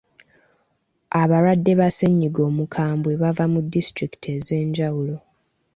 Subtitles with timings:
[1.21, 5.15] Abalwadde ba ssennyiga omukambwe bava mu disitulikiti ez'enjawulo.